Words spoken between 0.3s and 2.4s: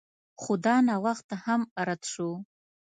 خو دا نوښت هم رد شو